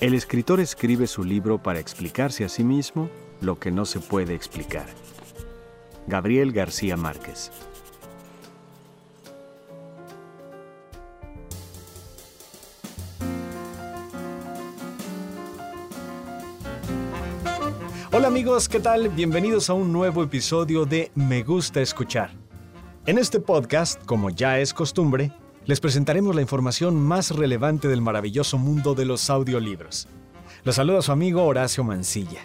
[0.00, 3.08] El escritor escribe su libro para explicarse a sí mismo
[3.40, 4.86] lo que no se puede explicar.
[6.06, 7.50] Gabriel García Márquez.
[18.14, 19.08] Hola amigos, ¿qué tal?
[19.08, 22.30] Bienvenidos a un nuevo episodio de Me gusta escuchar.
[23.06, 25.32] En este podcast, como ya es costumbre,
[25.66, 30.08] les presentaremos la información más relevante del maravilloso mundo de los audiolibros.
[30.64, 32.40] Los saluda su amigo Horacio Mancilla.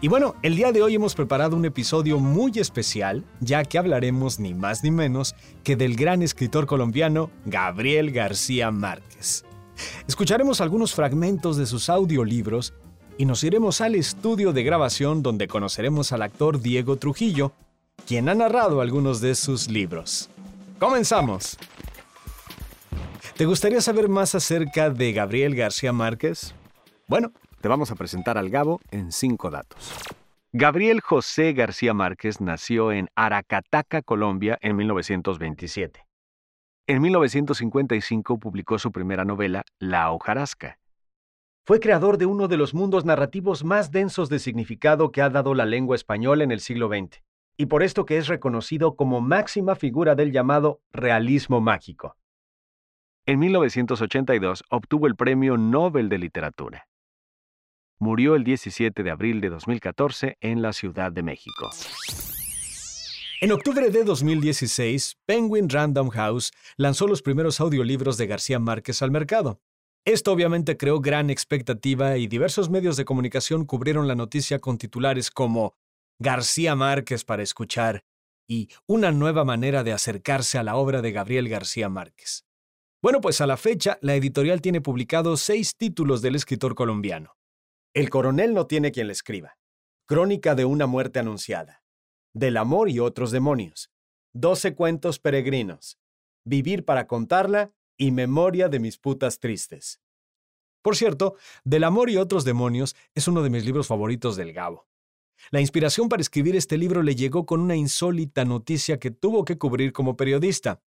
[0.00, 4.38] Y bueno, el día de hoy hemos preparado un episodio muy especial, ya que hablaremos
[4.38, 9.44] ni más ni menos que del gran escritor colombiano Gabriel García Márquez.
[10.06, 12.74] Escucharemos algunos fragmentos de sus audiolibros
[13.16, 17.52] y nos iremos al estudio de grabación donde conoceremos al actor Diego Trujillo,
[18.06, 20.30] quien ha narrado algunos de sus libros.
[20.78, 21.58] ¡Comenzamos!
[23.40, 26.54] ¿Te gustaría saber más acerca de Gabriel García Márquez?
[27.06, 29.94] Bueno, te vamos a presentar al Gabo en cinco datos.
[30.52, 36.06] Gabriel José García Márquez nació en Aracataca, Colombia, en 1927.
[36.86, 40.78] En 1955 publicó su primera novela, La hojarasca.
[41.64, 45.54] Fue creador de uno de los mundos narrativos más densos de significado que ha dado
[45.54, 47.22] la lengua española en el siglo XX,
[47.56, 52.18] y por esto que es reconocido como máxima figura del llamado realismo mágico.
[53.26, 56.88] En 1982 obtuvo el Premio Nobel de Literatura.
[57.98, 61.70] Murió el 17 de abril de 2014 en la Ciudad de México.
[63.42, 69.10] En octubre de 2016, Penguin Random House lanzó los primeros audiolibros de García Márquez al
[69.10, 69.60] mercado.
[70.06, 75.30] Esto obviamente creó gran expectativa y diversos medios de comunicación cubrieron la noticia con titulares
[75.30, 75.74] como
[76.18, 78.02] García Márquez para escuchar
[78.48, 82.44] y Una nueva manera de acercarse a la obra de Gabriel García Márquez.
[83.02, 87.34] Bueno, pues a la fecha, la editorial tiene publicados seis títulos del escritor colombiano.
[87.94, 89.56] El coronel no tiene quien le escriba.
[90.06, 91.82] Crónica de una muerte anunciada.
[92.34, 93.90] Del amor y otros demonios.
[94.34, 95.98] Doce cuentos peregrinos.
[96.44, 100.02] Vivir para contarla y memoria de mis putas tristes.
[100.82, 104.88] Por cierto, Del amor y otros demonios es uno de mis libros favoritos del Gabo.
[105.50, 109.56] La inspiración para escribir este libro le llegó con una insólita noticia que tuvo que
[109.56, 110.82] cubrir como periodista.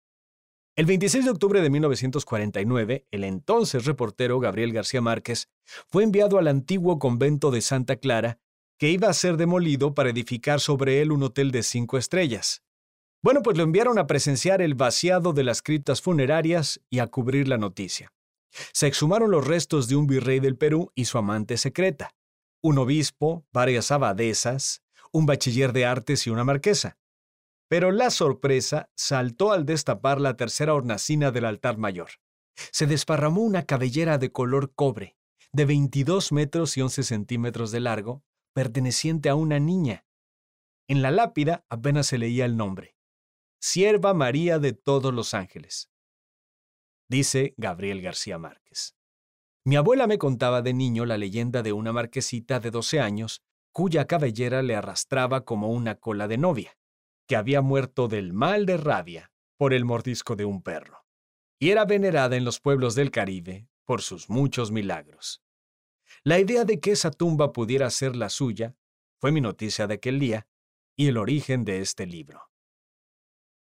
[0.81, 5.47] El 26 de octubre de 1949, el entonces reportero Gabriel García Márquez
[5.87, 8.39] fue enviado al antiguo convento de Santa Clara,
[8.79, 12.63] que iba a ser demolido para edificar sobre él un hotel de cinco estrellas.
[13.21, 17.47] Bueno, pues lo enviaron a presenciar el vaciado de las criptas funerarias y a cubrir
[17.47, 18.11] la noticia.
[18.73, 22.15] Se exhumaron los restos de un virrey del Perú y su amante secreta,
[22.63, 24.81] un obispo, varias abadesas,
[25.11, 26.97] un bachiller de artes y una marquesa.
[27.71, 32.09] Pero la sorpresa saltó al destapar la tercera hornacina del altar mayor.
[32.53, 35.15] Se desparramó una cabellera de color cobre,
[35.53, 40.05] de 22 metros y 11 centímetros de largo, perteneciente a una niña.
[40.89, 42.97] En la lápida apenas se leía el nombre.
[43.61, 45.89] Sierva María de todos los ángeles.
[47.07, 48.97] Dice Gabriel García Márquez.
[49.63, 54.07] Mi abuela me contaba de niño la leyenda de una marquesita de 12 años cuya
[54.07, 56.75] cabellera le arrastraba como una cola de novia
[57.31, 61.05] que había muerto del mal de rabia por el mordisco de un perro,
[61.59, 65.41] y era venerada en los pueblos del Caribe por sus muchos milagros.
[66.25, 68.75] La idea de que esa tumba pudiera ser la suya
[69.17, 70.45] fue mi noticia de aquel día
[70.97, 72.49] y el origen de este libro.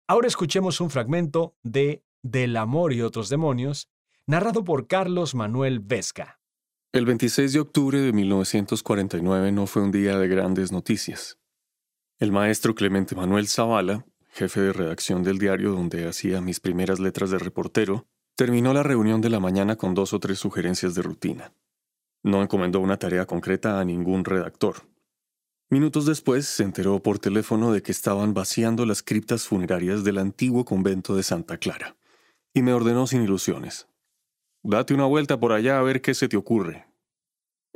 [0.05, 3.87] Ahora escuchemos un fragmento de Del amor y otros demonios,
[4.27, 6.41] narrado por Carlos Manuel Vesca.
[6.91, 11.39] El 26 de octubre de 1949 no fue un día de grandes noticias.
[12.17, 17.29] El maestro Clemente Manuel Zavala, jefe de redacción del diario donde hacía mis primeras letras
[17.29, 21.51] de reportero, terminó la reunión de la mañana con dos o tres sugerencias de rutina.
[22.23, 24.87] No encomendó una tarea concreta a ningún redactor.
[25.69, 30.63] Minutos después se enteró por teléfono de que estaban vaciando las criptas funerarias del antiguo
[30.63, 31.97] convento de Santa Clara,
[32.53, 33.89] y me ordenó sin ilusiones.
[34.63, 36.85] Date una vuelta por allá a ver qué se te ocurre.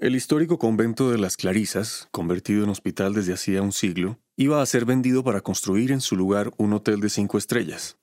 [0.01, 4.65] El histórico convento de las Clarisas, convertido en hospital desde hacía un siglo, iba a
[4.65, 7.97] ser vendido para construir en su lugar un hotel de cinco estrellas.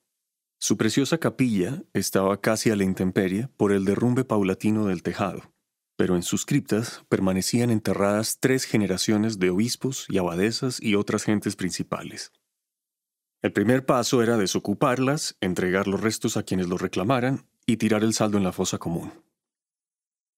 [0.60, 5.54] Su preciosa capilla estaba casi a la intemperie por el derrumbe paulatino del tejado,
[5.96, 11.56] pero en sus criptas permanecían enterradas tres generaciones de obispos y abadesas y otras gentes
[11.56, 12.30] principales.
[13.40, 18.12] El primer paso era desocuparlas, entregar los restos a quienes los reclamaran y tirar el
[18.12, 19.12] saldo en la fosa común.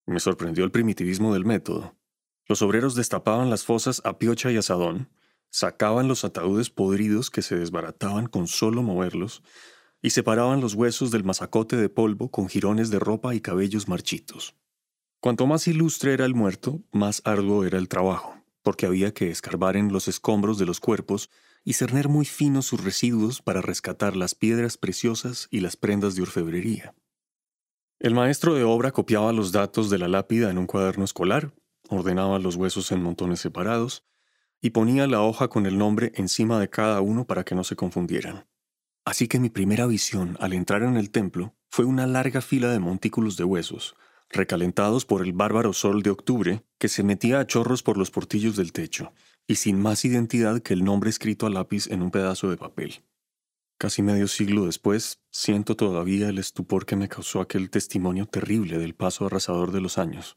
[0.09, 1.95] Me sorprendió el primitivismo del método.
[2.47, 5.11] Los obreros destapaban las fosas a piocha y asadón,
[5.51, 9.43] sacaban los ataúdes podridos que se desbarataban con solo moverlos
[10.01, 14.55] y separaban los huesos del masacote de polvo con jirones de ropa y cabellos marchitos.
[15.21, 19.77] Cuanto más ilustre era el muerto, más arduo era el trabajo, porque había que escarbar
[19.77, 21.29] en los escombros de los cuerpos
[21.65, 26.23] y cerner muy finos sus residuos para rescatar las piedras preciosas y las prendas de
[26.23, 26.95] orfebrería.
[28.01, 31.53] El maestro de obra copiaba los datos de la lápida en un cuaderno escolar,
[31.89, 34.05] ordenaba los huesos en montones separados
[34.61, 37.75] y ponía la hoja con el nombre encima de cada uno para que no se
[37.75, 38.47] confundieran.
[39.05, 42.79] Así que mi primera visión al entrar en el templo fue una larga fila de
[42.79, 43.97] montículos de huesos,
[44.31, 48.55] recalentados por el bárbaro sol de octubre que se metía a chorros por los portillos
[48.55, 49.13] del techo,
[49.49, 53.03] y sin más identidad que el nombre escrito a lápiz en un pedazo de papel.
[53.81, 58.97] Casi medio siglo después, siento todavía el estupor que me causó aquel testimonio terrible del
[58.97, 60.37] paso arrasador de los años.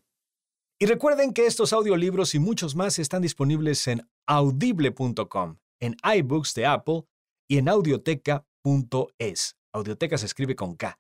[0.80, 6.68] Y recuerden que estos audiolibros y muchos más están disponibles en audible.com, en iBooks de
[6.68, 7.04] Apple
[7.48, 9.58] y en audioteca.es.
[9.74, 11.00] Audioteca se escribe con K.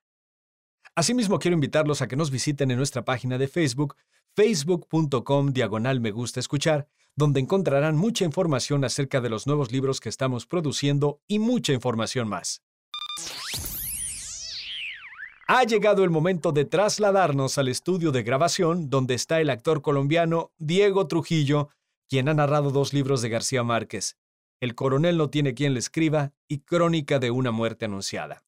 [0.95, 3.95] Asimismo, quiero invitarlos a que nos visiten en nuestra página de Facebook,
[4.35, 10.09] facebook.com diagonal me gusta escuchar, donde encontrarán mucha información acerca de los nuevos libros que
[10.09, 12.61] estamos produciendo y mucha información más.
[15.47, 20.53] Ha llegado el momento de trasladarnos al estudio de grabación donde está el actor colombiano
[20.57, 21.67] Diego Trujillo,
[22.07, 24.17] quien ha narrado dos libros de García Márquez,
[24.61, 28.45] El coronel no tiene quien le escriba y Crónica de una muerte anunciada.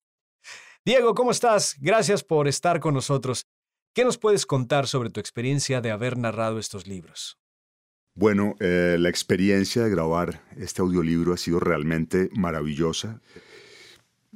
[0.85, 1.75] Diego, ¿cómo estás?
[1.79, 3.47] Gracias por estar con nosotros.
[3.93, 7.37] ¿Qué nos puedes contar sobre tu experiencia de haber narrado estos libros?
[8.15, 13.21] Bueno, eh, la experiencia de grabar este audiolibro ha sido realmente maravillosa,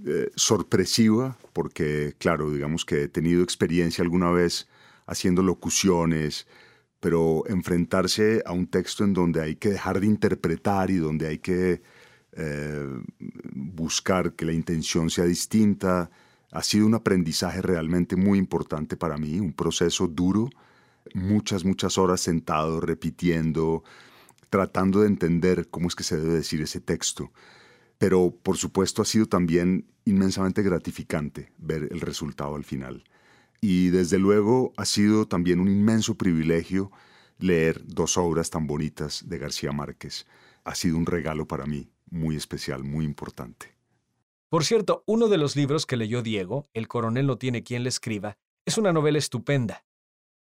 [0.06, 4.68] eh, sorpresiva, porque claro, digamos que he tenido experiencia alguna vez
[5.07, 6.45] haciendo locuciones,
[7.00, 11.39] pero enfrentarse a un texto en donde hay que dejar de interpretar y donde hay
[11.39, 11.81] que
[12.33, 12.88] eh,
[13.54, 16.12] buscar que la intención sea distinta,
[16.51, 20.49] ha sido un aprendizaje realmente muy importante para mí, un proceso duro
[21.13, 23.83] muchas, muchas horas sentado, repitiendo,
[24.49, 27.31] tratando de entender cómo es que se debe decir ese texto.
[27.97, 33.03] Pero por supuesto ha sido también inmensamente gratificante ver el resultado al final.
[33.59, 36.91] Y desde luego ha sido también un inmenso privilegio
[37.39, 40.27] leer dos obras tan bonitas de García Márquez.
[40.63, 43.76] Ha sido un regalo para mí muy especial, muy importante.
[44.49, 47.89] Por cierto, uno de los libros que leyó Diego, El coronel no tiene quien le
[47.89, 49.85] escriba, es una novela estupenda.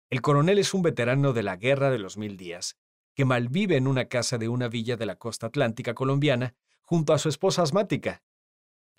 [0.10, 2.78] El coronel es un veterano de la Guerra de los Mil Días,
[3.16, 7.18] que malvive en una casa de una villa de la costa atlántica colombiana junto a
[7.18, 8.22] su esposa asmática.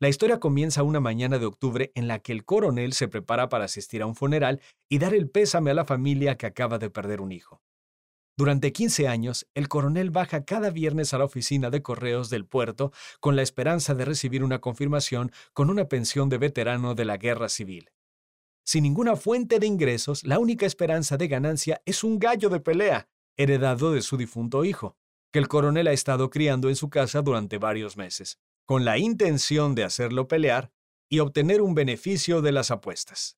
[0.01, 3.67] La historia comienza una mañana de octubre en la que el coronel se prepara para
[3.67, 7.21] asistir a un funeral y dar el pésame a la familia que acaba de perder
[7.21, 7.61] un hijo.
[8.37, 12.91] Durante 15 años, el coronel baja cada viernes a la oficina de correos del puerto
[13.21, 17.49] con la esperanza de recibir una confirmación con una pensión de veterano de la guerra
[17.49, 17.91] civil.
[18.65, 23.09] Sin ninguna fuente de ingresos, la única esperanza de ganancia es un gallo de pelea,
[23.37, 24.97] heredado de su difunto hijo,
[25.33, 29.77] que el coronel ha estado criando en su casa durante varios meses, con la intención
[29.77, 30.73] de hacerlo pelear
[31.09, 33.37] y obtener un beneficio de las apuestas.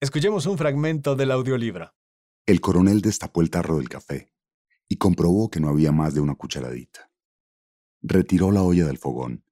[0.00, 1.92] Escuchemos un fragmento del audiolibro.
[2.46, 4.32] El coronel destapó el tarro del café
[4.88, 7.10] y comprobó que no había más de una cucharadita.
[8.02, 9.44] Retiró la olla del fogón,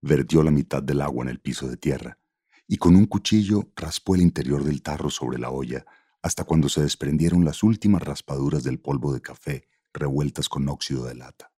[0.00, 2.18] vertió la mitad del agua en el piso de tierra
[2.66, 5.84] y con un cuchillo raspó el interior del tarro sobre la olla
[6.22, 11.14] hasta cuando se desprendieron las últimas raspaduras del polvo de café revueltas con óxido de
[11.14, 11.52] lata.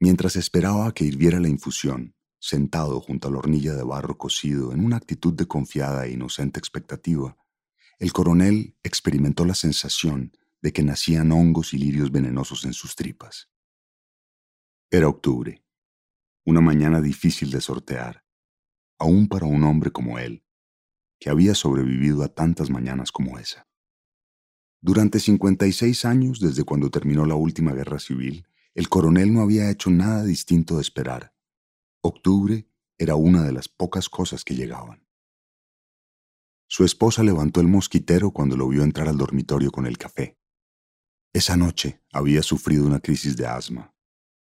[0.00, 4.84] Mientras esperaba que hirviera la infusión, sentado junto a la hornilla de barro cocido en
[4.84, 7.36] una actitud de confiada e inocente expectativa,
[7.98, 13.50] el coronel experimentó la sensación de que nacían hongos y lirios venenosos en sus tripas.
[14.90, 15.64] Era octubre,
[16.44, 18.24] una mañana difícil de sortear,
[18.98, 20.44] aún para un hombre como él,
[21.18, 23.68] que había sobrevivido a tantas mañanas como esa.
[24.80, 29.90] Durante 56 años desde cuando terminó la última guerra civil, el coronel no había hecho
[29.90, 31.34] nada distinto de esperar.
[32.00, 35.07] Octubre era una de las pocas cosas que llegaban.
[36.68, 40.38] Su esposa levantó el mosquitero cuando lo vio entrar al dormitorio con el café.
[41.32, 43.94] Esa noche había sufrido una crisis de asma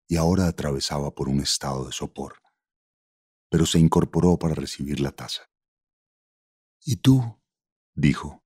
[0.07, 2.35] y ahora atravesaba por un estado de sopor
[3.49, 5.49] pero se incorporó para recibir la taza.
[6.83, 7.39] ¿Y tú?
[7.95, 8.43] dijo.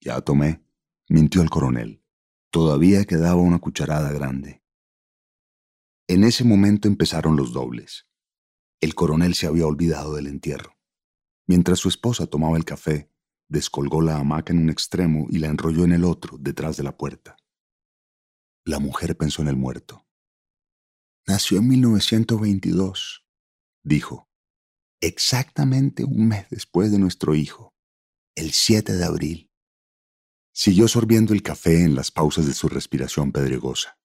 [0.00, 0.64] Ya tomé,
[1.08, 2.04] mintió el coronel.
[2.50, 4.62] Todavía quedaba una cucharada grande.
[6.06, 8.06] En ese momento empezaron los dobles.
[8.80, 10.77] El coronel se había olvidado del entierro.
[11.48, 13.10] Mientras su esposa tomaba el café,
[13.48, 16.94] descolgó la hamaca en un extremo y la enrolló en el otro, detrás de la
[16.96, 17.38] puerta.
[18.66, 20.06] La mujer pensó en el muerto.
[21.26, 23.26] Nació en 1922,
[23.82, 24.28] dijo
[25.00, 27.74] exactamente un mes después de nuestro hijo,
[28.34, 29.50] el 7 de abril.
[30.52, 33.98] Siguió sorbiendo el café en las pausas de su respiración pedregosa.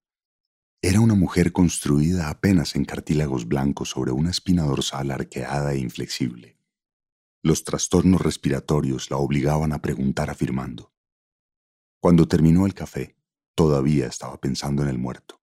[0.82, 6.63] Era una mujer construida apenas en cartílagos blancos sobre una espina dorsal arqueada e inflexible.
[7.46, 10.94] Los trastornos respiratorios la obligaban a preguntar afirmando.
[12.00, 13.18] Cuando terminó el café,
[13.54, 15.42] todavía estaba pensando en el muerto.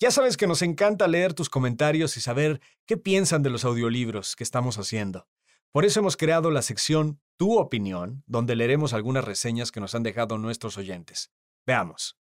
[0.00, 4.34] Ya sabes que nos encanta leer tus comentarios y saber qué piensan de los audiolibros
[4.34, 5.28] que estamos haciendo.
[5.72, 10.02] Por eso hemos creado la sección Tu opinión, donde leeremos algunas reseñas que nos han
[10.02, 11.30] dejado nuestros oyentes.
[11.66, 12.18] Veamos.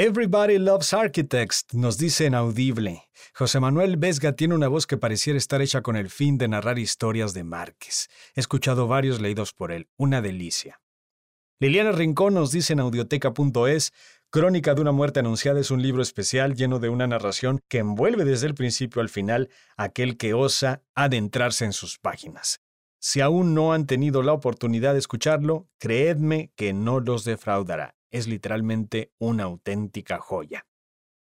[0.00, 3.08] Everybody Loves Architects, nos dice en audible.
[3.34, 6.78] José Manuel Vesga tiene una voz que pareciera estar hecha con el fin de narrar
[6.78, 8.08] historias de Márquez.
[8.36, 9.88] He escuchado varios leídos por él.
[9.96, 10.80] Una delicia.
[11.58, 13.92] Liliana Rincón nos dice en audioteca.es,
[14.30, 18.24] Crónica de una muerte anunciada es un libro especial lleno de una narración que envuelve
[18.24, 22.60] desde el principio al final aquel que osa adentrarse en sus páginas.
[23.00, 27.97] Si aún no han tenido la oportunidad de escucharlo, creedme que no los defraudará.
[28.10, 30.66] Es literalmente una auténtica joya.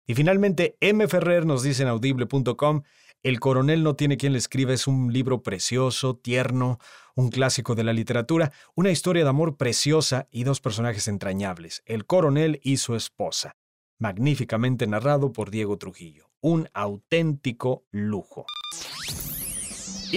[0.07, 1.07] Y finalmente, M.
[1.07, 2.83] Ferrer nos dice en audible.com,
[3.23, 6.77] El coronel no tiene quien le escriba es un libro precioso, tierno,
[7.15, 12.05] un clásico de la literatura, una historia de amor preciosa y dos personajes entrañables, el
[12.05, 13.55] coronel y su esposa.
[13.97, 16.29] Magníficamente narrado por Diego Trujillo.
[16.41, 18.45] Un auténtico lujo.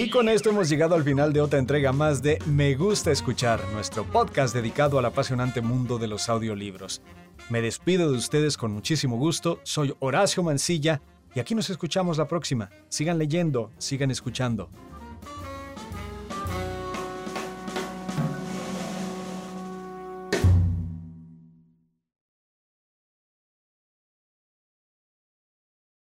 [0.01, 3.59] Y con esto hemos llegado al final de otra entrega más de Me Gusta Escuchar,
[3.73, 7.01] nuestro podcast dedicado al apasionante mundo de los audiolibros.
[7.49, 11.01] Me despido de ustedes con muchísimo gusto, soy Horacio Mancilla
[11.35, 12.69] y aquí nos escuchamos la próxima.
[12.87, 14.69] Sigan leyendo, sigan escuchando.